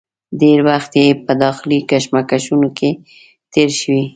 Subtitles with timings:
[0.41, 2.89] ډېر وخت یې په داخلي کشمکشونو کې
[3.53, 4.03] تېر شوی.